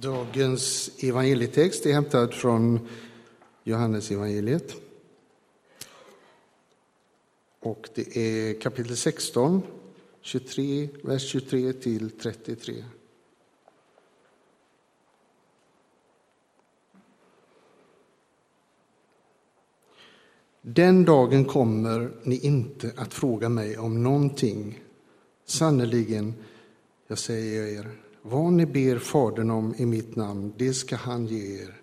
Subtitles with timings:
[0.00, 2.88] Dagens evangelietext är hämtad från
[3.64, 4.74] Johannes evangeliet.
[7.60, 9.62] Och det är kapitel 16,
[10.20, 12.84] 23, vers 23 till 33.
[20.62, 24.82] Den dagen kommer ni inte att fråga mig om någonting.
[25.44, 26.34] Sannerligen,
[27.06, 31.62] jag säger er, vad ni ber Fadern om i mitt namn, det ska han ge
[31.62, 31.80] er.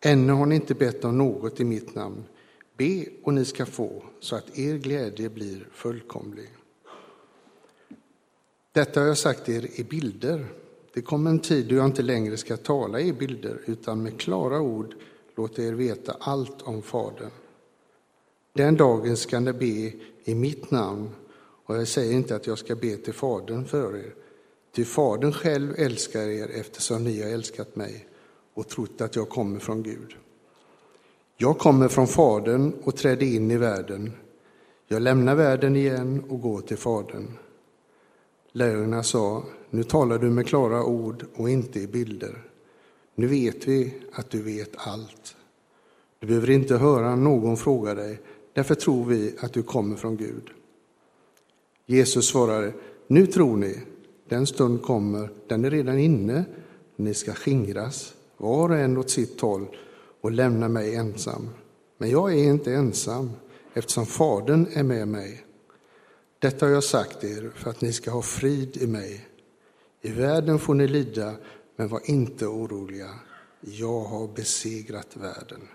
[0.00, 2.24] Ännu har ni inte bett om något i mitt namn.
[2.76, 6.48] Be och ni ska få, så att er glädje blir fullkomlig.
[8.72, 10.46] Detta har jag sagt er i bilder.
[10.94, 14.60] Det kommer en tid då jag inte längre ska tala i bilder, utan med klara
[14.60, 14.94] ord
[15.36, 17.30] låta er veta allt om Fadern.
[18.52, 19.92] Den dagen ska ni be
[20.24, 21.10] i mitt namn,
[21.66, 24.14] och jag säger inte att jag ska be till Fadern för er,
[24.74, 28.06] Ty Fadern själv älskar er eftersom ni har älskat mig
[28.54, 30.16] och trott att jag kommer från Gud.
[31.36, 34.12] Jag kommer från Fadern och trädde in i världen.
[34.88, 37.38] Jag lämnar världen igen och går till Fadern.
[38.52, 42.44] Lärjungarna sa, nu talar du med klara ord och inte i bilder.
[43.14, 45.36] Nu vet vi att du vet allt.
[46.18, 48.20] Du behöver inte höra någon fråga dig,
[48.52, 50.50] därför tror vi att du kommer från Gud.
[51.86, 52.72] Jesus svarade,
[53.06, 53.78] nu tror ni,
[54.32, 56.44] den stund kommer, den är redan inne,
[56.96, 59.66] ni ska skingras, var och en åt sitt håll
[60.20, 61.50] och lämna mig ensam.
[61.98, 63.30] Men jag är inte ensam,
[63.74, 65.44] eftersom Fadern är med mig.
[66.38, 69.28] Detta har jag sagt er för att ni ska ha frid i mig.
[70.00, 71.34] I världen får ni lida,
[71.76, 73.10] men var inte oroliga.
[73.60, 75.68] Jag har besegrat världen.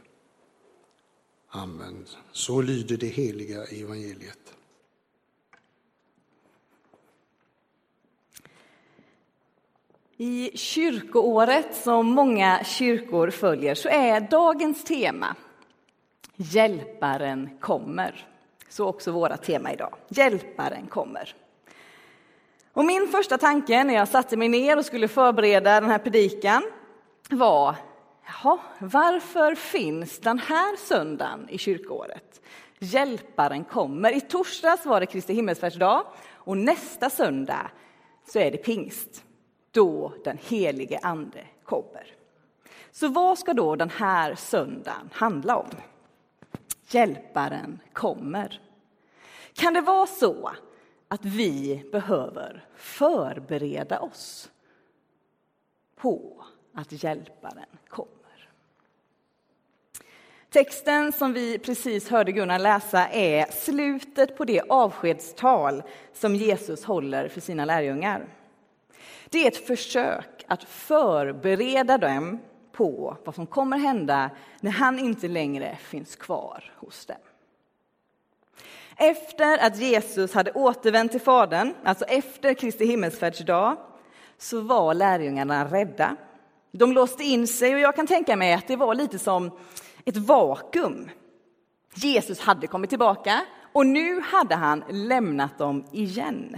[1.50, 2.06] Amen.
[2.32, 4.57] Så lyder det heliga evangeliet.
[10.20, 15.36] I kyrkoåret som många kyrkor följer så är dagens tema
[16.36, 18.28] Hjälparen kommer.
[18.70, 19.96] Så också våra tema idag.
[20.08, 21.36] Hjälparen kommer.
[22.74, 26.64] Och min första tanke när jag satte mig ner och skulle förbereda den här predikan
[27.30, 27.76] var
[28.26, 32.42] Jaha, varför finns den här söndagen i kyrkoåret?
[32.80, 34.16] Hjälparen kommer.
[34.16, 36.04] I torsdags var det Kristi himmelsfärdsdag
[36.34, 37.72] och nästa söndag
[38.28, 39.24] så är det pingst
[39.72, 42.14] då den helige Ande kommer.
[42.92, 45.70] Så vad ska då den här söndagen handla om?
[46.90, 48.62] Hjälparen kommer.
[49.54, 50.52] Kan det vara så
[51.08, 54.52] att vi behöver förbereda oss
[55.96, 58.18] på att Hjälparen kommer?
[60.50, 67.28] Texten som vi precis hörde Gunnar läsa är slutet på det avskedstal som Jesus håller
[67.28, 68.37] för sina lärjungar.
[69.30, 72.40] Det är ett försök att förbereda dem
[72.72, 74.30] på vad som kommer hända
[74.62, 77.18] när han inte längre finns kvar hos dem.
[78.98, 83.78] Efter att Jesus hade återvänt till Fadern, alltså efter Kristi himmelsfärdsdag,
[84.38, 86.16] så var lärjungarna rädda.
[86.72, 89.52] De låste in sig och jag kan tänka mig att det var lite som
[90.06, 91.10] ett vakuum.
[91.96, 93.42] Jesus hade kommit tillbaka
[93.74, 96.58] och nu hade han lämnat dem igen.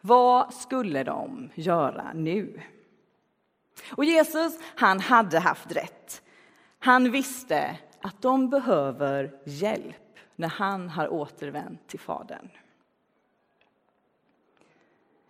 [0.00, 2.60] Vad skulle de göra nu?
[3.90, 6.22] Och Jesus, han hade haft rätt.
[6.78, 9.96] Han visste att de behöver hjälp
[10.36, 12.48] när han har återvänt till Fadern.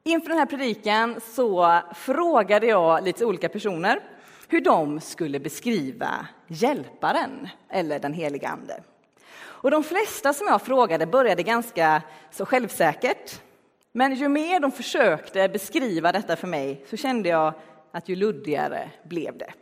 [0.03, 4.01] Inför den här predikan så frågade jag lite olika personer
[4.49, 8.83] hur de skulle beskriva Hjälparen, eller den helige Ande.
[9.41, 13.41] Och de flesta som jag frågade började ganska så självsäkert.
[13.93, 17.55] Men ju mer de försökte beskriva detta för mig så kände jag
[17.93, 19.53] att ju luddigare blev det.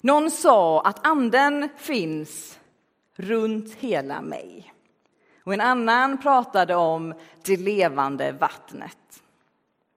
[0.00, 2.58] Någon sa att anden finns
[3.16, 4.72] runt hela mig.
[5.44, 7.14] Och en annan pratade om
[7.44, 9.22] det levande vattnet.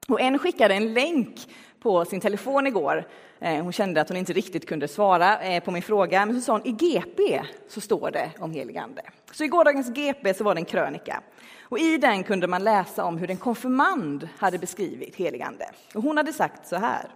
[0.08, 1.48] Och en skickade en länk
[1.80, 3.08] på sin telefon igår.
[3.40, 6.42] Eh, hon kände att hon inte riktigt kunde svara eh, på min fråga, men så
[6.42, 9.02] sa hon i GP så står det om helig ande.
[9.32, 11.22] Så i gårdagens GP så var det en krönika
[11.62, 15.66] och i den kunde man läsa om hur en konfirmand hade beskrivit helig ande.
[15.96, 17.10] Och hon hade sagt så här.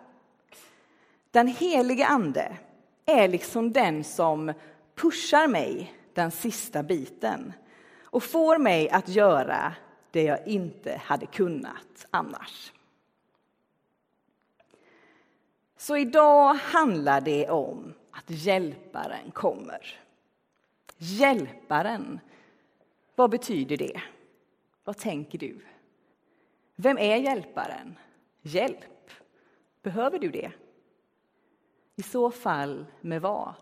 [1.31, 2.57] Den helige ande
[3.05, 4.53] är liksom den som
[4.95, 7.53] pushar mig den sista biten
[8.03, 9.73] och får mig att göra
[10.11, 12.71] det jag inte hade kunnat annars.
[15.83, 19.99] Så idag handlar det om att Hjälparen kommer.
[20.97, 22.19] Hjälparen,
[23.15, 24.01] vad betyder det?
[24.83, 25.59] Vad tänker du?
[26.75, 27.95] Vem är Hjälparen?
[28.41, 29.09] Hjälp.
[29.81, 30.51] Behöver du det?
[31.95, 33.55] I så fall med vad?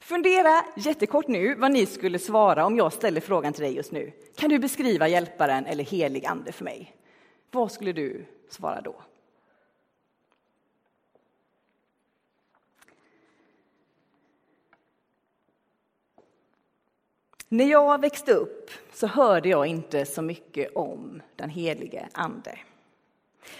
[0.00, 4.12] Fundera jättekort nu vad ni skulle svara om jag ställer frågan till dig just nu.
[4.36, 6.96] Kan du beskriva hjälparen eller helig ande för mig?
[7.50, 9.02] Vad skulle du svara då?
[17.52, 22.58] När jag växte upp så hörde jag inte så mycket om den helige Ande.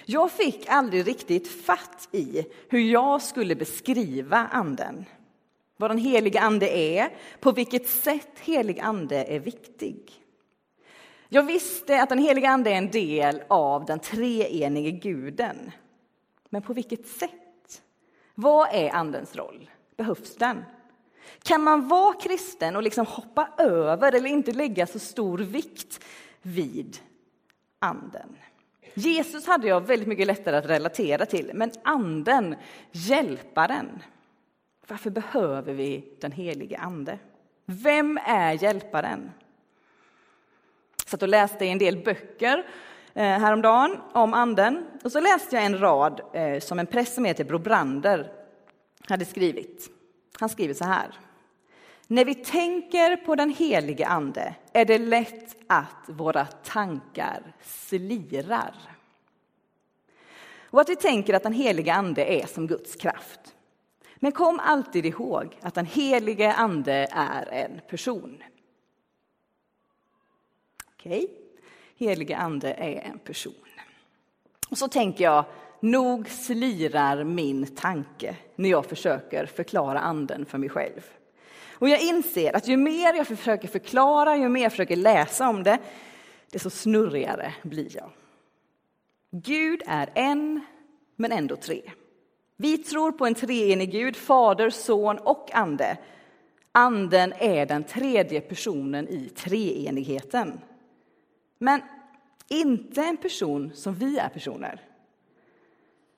[0.04, 5.04] Jag fick aldrig riktigt fatt i hur jag skulle beskriva Anden.
[5.76, 10.12] Vad den helige Ande är, på vilket sätt helig Ande är viktig.
[11.28, 15.70] Jag visste att den helige Ande är en del av den treenige guden.
[16.48, 17.82] Men på vilket sätt?
[18.34, 19.70] Vad är Andens roll?
[19.96, 20.64] Behövs den?
[21.42, 26.04] Kan man vara kristen och liksom hoppa över eller inte lägga så stor vikt
[26.42, 26.98] vid
[27.78, 28.36] anden?
[28.94, 32.56] Jesus hade jag väldigt mycket lättare att relatera till, men anden,
[32.92, 34.02] hjälparen.
[34.86, 37.18] Varför behöver vi den helige ande?
[37.66, 39.30] Vem är hjälparen?
[40.98, 42.66] Jag satt och läste i en del böcker
[43.14, 47.24] eh, häromdagen om anden och så läste jag en rad eh, som en präst som
[47.24, 48.32] heter Brobrander
[49.08, 49.90] hade skrivit.
[50.40, 51.18] Han skriver så här.
[52.06, 58.74] När vi tänker på den helige Ande är det lätt att våra tankar slirar.
[60.72, 63.54] Och att vi tänker att den helige Ande är som Guds kraft.
[64.16, 68.42] Men kom alltid ihåg att den helige Ande är en person.
[70.92, 71.36] Okej, okay.
[71.96, 73.54] helige Ande är en person.
[74.70, 75.44] Och så tänker jag,
[75.82, 81.00] nog slirar min tanke när jag försöker förklara anden för mig själv.
[81.72, 85.62] Och jag inser att ju mer jag försöker förklara, ju mer jag försöker läsa om
[85.62, 85.78] det,
[86.50, 88.10] desto snurrigare blir jag.
[89.30, 90.60] Gud är en,
[91.16, 91.82] men ändå tre.
[92.56, 95.96] Vi tror på en treenig Gud, Fader, Son och Ande.
[96.72, 100.60] Anden är den tredje personen i treenigheten.
[101.58, 101.80] Men
[102.48, 104.80] inte en person som vi är personer.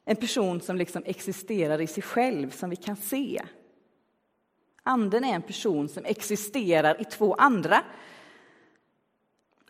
[0.05, 3.43] En person som liksom existerar i sig själv, som vi kan se.
[4.83, 7.83] Anden är en person som existerar i två andra.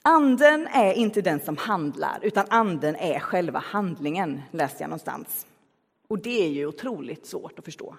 [0.02, 5.46] Anden är inte den som handlar, utan anden är själva handlingen, läste jag någonstans.
[6.08, 7.96] Och det är ju otroligt svårt att förstå.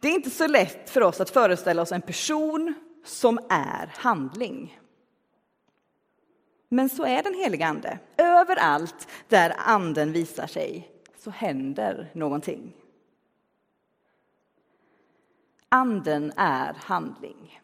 [0.00, 2.74] Det är inte så lätt för oss att föreställa oss en person
[3.04, 4.80] som är handling.
[6.68, 7.98] Men så är den heliga Ande.
[8.16, 10.93] Överallt där anden visar sig
[11.24, 12.72] så händer någonting.
[15.68, 17.60] Anden är handling.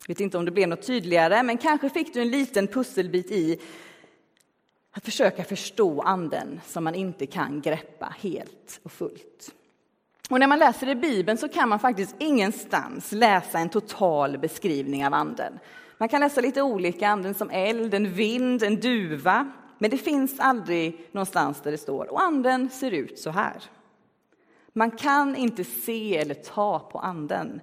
[0.00, 3.30] Jag vet inte om det blev något tydligare, men kanske fick du en liten pusselbit
[3.30, 3.60] i
[4.90, 9.54] att försöka förstå anden som man inte kan greppa helt och fullt.
[10.30, 15.06] Och när man läser i Bibeln så kan man faktiskt ingenstans läsa en total beskrivning
[15.06, 15.58] av anden.
[15.98, 19.52] Man kan läsa lite olika, anden som eld, en vind, en duva.
[19.78, 23.62] Men det finns aldrig någonstans där det står, och anden ser ut så här.
[24.72, 27.60] Man kan inte se eller ta på anden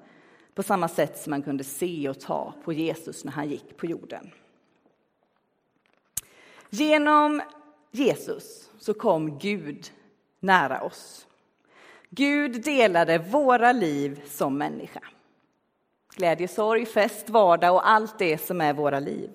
[0.54, 3.86] på samma sätt som man kunde se och ta på Jesus när han gick på
[3.86, 4.32] jorden.
[6.70, 7.42] Genom
[7.92, 9.92] Jesus så kom Gud
[10.40, 11.28] nära oss.
[12.10, 15.02] Gud delade våra liv som människa.
[16.16, 19.30] Glädje, sorg, fest, vardag och allt det som är våra liv.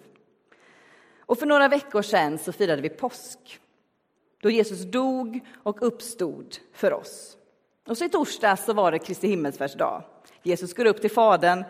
[1.31, 3.61] Och för några veckor sedan så firade vi påsk
[4.41, 7.37] då Jesus dog och uppstod för oss.
[7.87, 10.05] Och så i torsdags så var det Kristi himmelsfärdsdag.
[10.43, 11.65] Jesus går upp till Fadern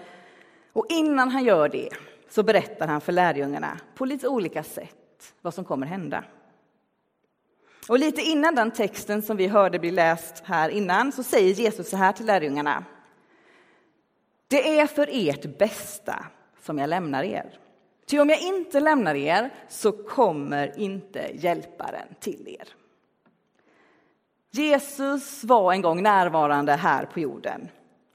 [0.73, 1.88] och innan han gör det
[2.29, 6.25] så berättar han för lärjungarna på lite olika sätt vad som kommer hända.
[7.88, 11.90] Och lite innan den texten som vi hörde bli läst här innan så säger Jesus
[11.90, 12.85] så här till lärjungarna.
[14.49, 16.26] Det är för ert bästa
[16.62, 17.59] som jag lämnar er.
[18.11, 22.69] Ty om jag inte lämnar er så kommer inte hjälparen till er.
[24.50, 27.69] Jesus var en gång närvarande här på jorden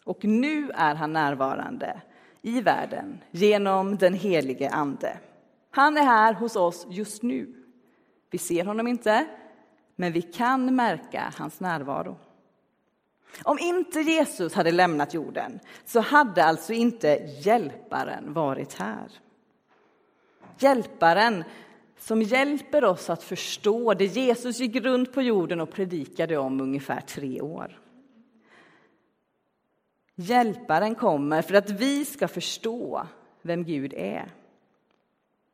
[0.03, 2.01] och nu är han närvarande
[2.41, 5.17] i världen genom den helige Ande.
[5.71, 7.55] Han är här hos oss just nu.
[8.31, 9.27] Vi ser honom inte,
[9.95, 12.17] men vi kan märka hans närvaro.
[13.43, 17.07] Om inte Jesus hade lämnat jorden så hade alltså inte
[17.39, 19.24] Hjälparen varit här.
[20.57, 21.43] Hjälparen
[21.97, 27.01] som hjälper oss att förstå det Jesus gick runt på jorden och predikade om ungefär
[27.01, 27.79] tre år.
[30.15, 33.07] Hjälparen kommer för att vi ska förstå
[33.41, 34.31] vem Gud är.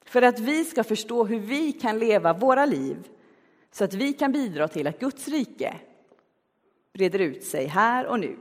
[0.06, 3.10] För att vi ska förstå hur vi kan leva våra liv
[3.72, 5.76] så att vi kan bidra till att Guds rike
[6.94, 8.38] breder ut sig här och nu.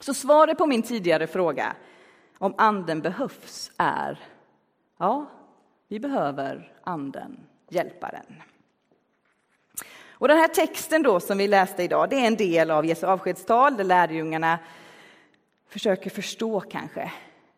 [0.00, 1.76] Så svaret på min tidigare fråga
[2.38, 4.18] om anden behövs är
[4.98, 5.26] ja,
[5.88, 8.42] vi behöver anden, hjälparen.
[10.18, 13.06] Och den här texten då som vi läste idag, det är en del av Jesu
[13.06, 14.58] avskedstal där lärjungarna
[15.68, 17.12] försöker förstå kanske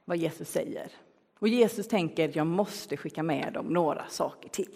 [0.04, 0.88] vad Jesus säger.
[1.38, 4.74] Och Jesus tänker, jag måste skicka med dem några saker till.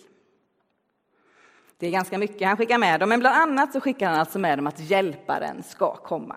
[1.76, 4.38] Det är ganska mycket han skickar med dem, men bland annat så skickar han alltså
[4.38, 6.36] med dem att hjälparen ska komma.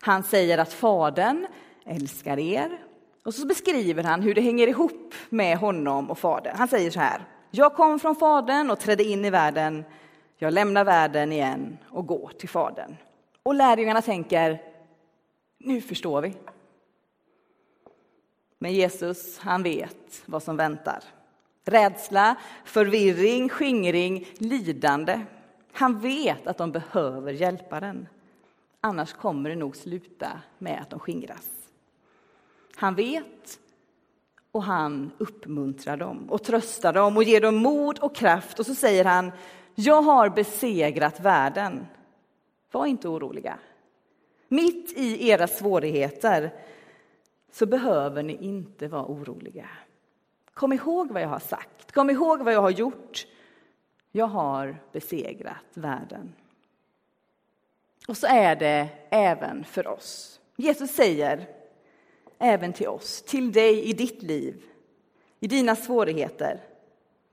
[0.00, 1.46] Han säger att Fadern
[1.84, 2.78] älskar er
[3.24, 6.56] och så beskriver han hur det hänger ihop med honom och Fadern.
[6.56, 9.84] Han säger så här, jag kom från Fadern och trädde in i världen.
[10.38, 12.96] Jag lämnar världen igen och går till Fadern.
[13.42, 14.62] Och lärjungarna tänker,
[15.58, 16.34] nu förstår vi.
[18.58, 21.04] Men Jesus, han vet vad som väntar.
[21.64, 25.20] Rädsla, förvirring, skingring, lidande.
[25.72, 28.08] Han vet att de behöver hjälparen.
[28.80, 31.61] Annars kommer det nog sluta med att de skingras.
[32.82, 33.60] Han vet
[34.52, 38.58] och han uppmuntrar dem och tröstar dem och ger dem mod och kraft.
[38.58, 39.32] Och så säger han,
[39.74, 41.86] jag har besegrat världen.
[42.70, 43.58] Var inte oroliga.
[44.48, 46.54] Mitt i era svårigheter
[47.52, 49.68] så behöver ni inte vara oroliga.
[50.54, 53.26] Kom ihåg vad jag har sagt, kom ihåg vad jag har gjort.
[54.12, 56.32] Jag har besegrat världen.
[58.08, 60.40] Och så är det även för oss.
[60.56, 61.61] Jesus säger
[62.42, 64.62] även till oss, till dig i ditt liv,
[65.40, 66.60] i dina svårigheter.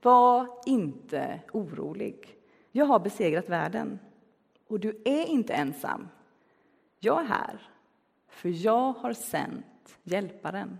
[0.02, 2.36] Var inte orolig.
[2.72, 3.98] Jag har besegrat världen.
[4.68, 6.08] Och du är inte ensam.
[6.98, 7.70] Jag är här,
[8.28, 10.78] för jag har sänt Hjälparen.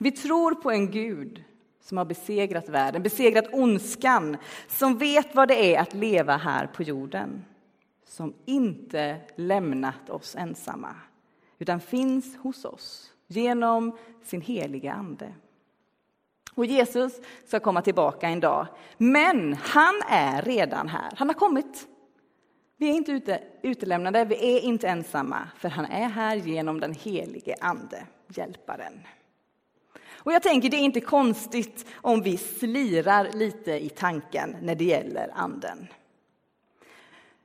[0.00, 1.44] Vi tror på en Gud
[1.80, 4.36] som har besegrat världen, besegrat ondskan,
[4.68, 7.44] som vet vad det är att leva här på jorden,
[8.04, 10.96] som inte lämnat oss ensamma,
[11.60, 15.34] utan finns hos oss genom sin heliga Ande.
[16.54, 18.66] Och Jesus ska komma tillbaka en dag,
[18.98, 21.12] men han är redan här.
[21.16, 21.88] Han har kommit.
[22.76, 26.94] Vi är inte ute, utelämnade, vi är inte ensamma, för han är här genom den
[26.94, 29.00] helige Ande, Hjälparen.
[30.08, 34.84] Och jag tänker, det är inte konstigt om vi slirar lite i tanken när det
[34.84, 35.88] gäller Anden.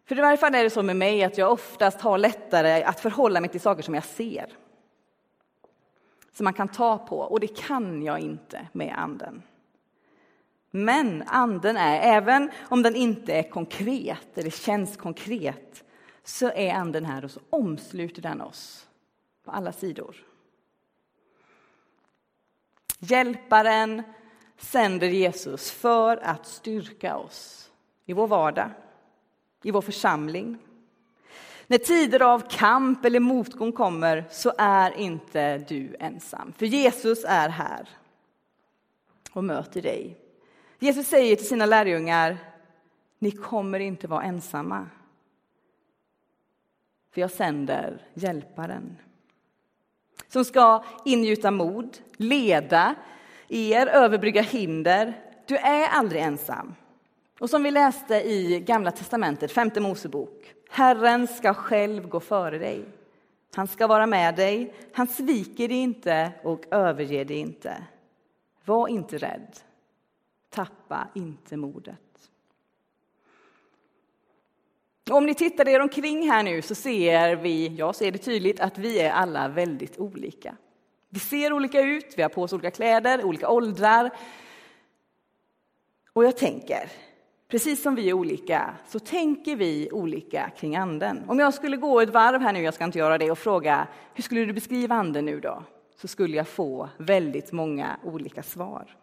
[0.05, 3.00] För i varje fall är det så med mig att jag oftast har lättare att
[3.00, 4.57] förhålla mig till saker som jag ser.
[6.31, 9.43] Som man kan ta på, och det kan jag inte med Anden.
[10.71, 15.83] Men anden är, även om den inte är konkret eller känns konkret,
[16.24, 18.88] så är anden här och så omsluter den oss
[19.43, 20.15] på alla sidor.
[23.00, 24.03] Hjälparen
[24.57, 27.71] sänder Jesus för att styrka oss
[28.05, 28.69] i vår vardag,
[29.65, 30.57] i vår församling.
[31.67, 37.50] När tider av kamp eller motgång kommer så är inte du ensam, för Jesus är
[37.50, 37.89] här
[39.31, 40.17] och möter dig.
[40.79, 42.38] Jesus säger till sina lärjungar,
[43.19, 44.89] ni kommer inte vara ensamma.
[47.13, 48.98] För jag sänder Hjälparen
[50.27, 52.95] som ska ingjuta mod, leda
[53.48, 55.22] er, överbrygga hinder.
[55.45, 56.75] Du är aldrig ensam.
[57.39, 60.54] Och som vi läste i Gamla testamentet, femte Mosebok.
[60.70, 62.86] Herren ska själv gå före dig.
[63.56, 64.74] Han ska vara med dig.
[64.94, 67.84] Han sviker dig inte och överger dig inte.
[68.65, 69.58] Var inte rädd.
[70.50, 72.00] Tappa inte modet.
[75.10, 78.77] Om ni tittar er omkring här nu så ser vi, jag ser det tydligt, att
[78.77, 80.56] vi är alla väldigt olika.
[81.10, 84.10] Vi ser olika ut, vi har på oss olika kläder, olika åldrar.
[86.13, 86.92] Och jag tänker,
[87.48, 91.24] precis som vi är olika, så tänker vi olika kring anden.
[91.28, 93.88] Om jag skulle gå ett varv här nu, jag ska inte göra det, och fråga
[94.14, 95.64] hur skulle du beskriva anden nu då?
[95.96, 98.96] Så skulle jag få väldigt många olika svar.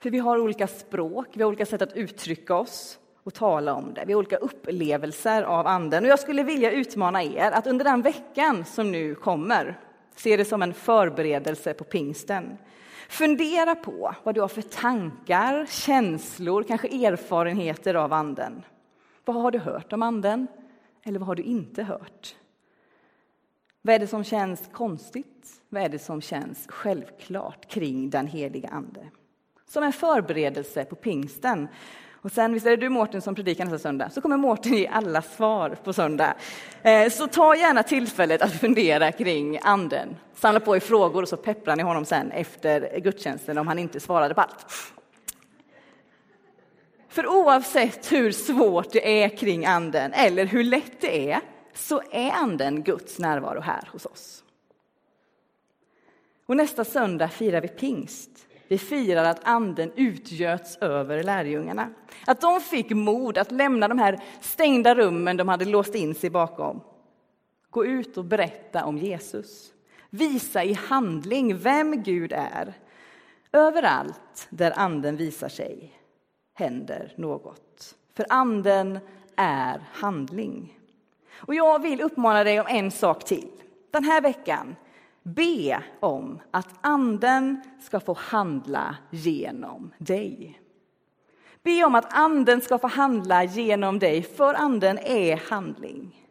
[0.00, 3.94] För vi har olika språk, vi har olika sätt att uttrycka oss och tala om
[3.94, 4.04] det.
[4.06, 6.04] Vi har olika upplevelser av Anden.
[6.04, 9.78] Och jag skulle vilja utmana er att under den veckan som nu kommer,
[10.16, 12.58] se det som en förberedelse på pingsten.
[13.08, 18.62] Fundera på vad du har för tankar, känslor, kanske erfarenheter av Anden.
[19.24, 20.46] Vad har du hört om Anden?
[21.02, 22.36] Eller vad har du inte hört?
[23.82, 25.62] Vad är det som känns konstigt?
[25.68, 29.10] Vad är det som känns självklart kring den heliga Ande?
[29.68, 31.68] som en förberedelse på pingsten.
[32.22, 34.86] Och sen, visst är det du Mårten som predikar nästa söndag, så kommer Mårten ge
[34.86, 36.34] alla svar på söndag.
[36.82, 40.16] Eh, så ta gärna tillfället att fundera kring anden.
[40.34, 44.00] Samla på er frågor och så pepprar ni honom sen efter gudstjänsten om han inte
[44.00, 44.66] svarade på allt.
[47.08, 51.40] För oavsett hur svårt det är kring anden eller hur lätt det är,
[51.74, 54.44] så är anden Guds närvaro här hos oss.
[56.46, 58.47] Och nästa söndag firar vi pingst.
[58.68, 61.90] Vi firar att anden utgöts över lärjungarna.
[62.26, 66.30] Att de fick mod att lämna de här stängda rummen de hade låst in sig
[66.30, 66.80] bakom.
[67.70, 69.72] Gå ut och berätta om Jesus.
[70.10, 72.74] Visa i handling vem Gud är.
[73.52, 75.98] Överallt där anden visar sig
[76.54, 77.96] händer något.
[78.14, 78.98] För anden
[79.36, 80.78] är handling.
[81.32, 83.50] Och jag vill uppmana dig om en sak till.
[83.90, 84.76] Den här veckan
[85.34, 90.60] Be om att Anden ska få handla genom dig.
[91.62, 96.28] Be om att Anden ska få handla genom dig, för Anden är handling.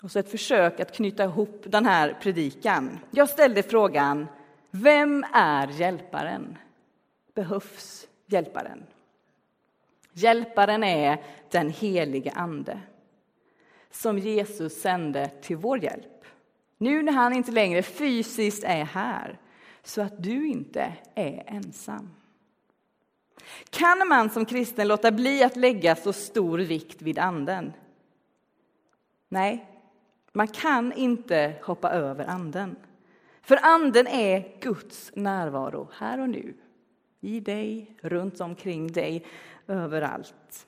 [0.00, 2.98] Och så ett försök att knyta ihop den här predikan.
[3.10, 4.26] Jag ställde frågan,
[4.70, 6.58] vem är hjälparen?
[7.34, 8.86] Behövs hjälparen?
[10.12, 12.80] Hjälparen är den helige Ande
[13.90, 16.24] som Jesus sände till vår hjälp.
[16.78, 19.38] Nu när han inte längre fysiskt är här,
[19.82, 22.10] så att du inte är ensam.
[23.70, 27.72] Kan man som kristen låta bli att lägga så stor vikt vid anden?
[29.28, 29.66] Nej,
[30.32, 32.76] man kan inte hoppa över anden.
[33.42, 36.54] För anden är Guds närvaro här och nu.
[37.20, 39.26] I dig, runt omkring dig,
[39.66, 40.66] överallt.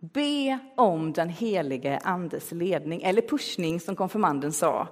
[0.00, 4.88] Be om den helige Andes ledning, eller pushning som konfirmanden sa.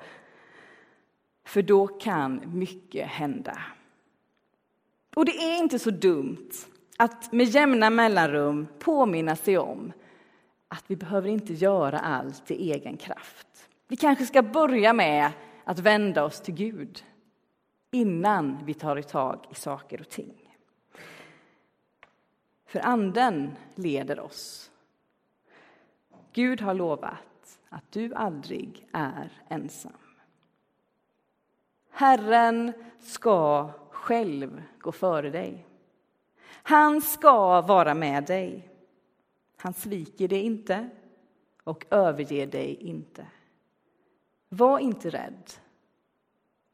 [1.45, 3.59] För då kan mycket hända.
[5.17, 6.51] Och det är inte så dumt
[6.97, 9.93] att med jämna mellanrum påminna sig om
[10.69, 13.69] att vi behöver inte göra allt i egen kraft.
[13.89, 15.33] Vi kanske ska börja med
[15.65, 17.05] att vända oss till Gud
[17.91, 20.55] innan vi tar tag i saker och ting.
[22.67, 24.71] För Anden leder oss
[26.39, 29.93] Gud har lovat att du aldrig är ensam.
[31.91, 35.67] Herren ska själv gå före dig.
[36.47, 38.71] Han ska vara med dig.
[39.57, 40.91] Han sviker dig inte
[41.65, 43.27] och överger dig inte.
[44.49, 45.53] Var inte rädd.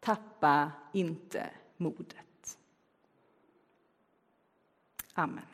[0.00, 2.58] Tappa inte modet.
[5.14, 5.53] Amen.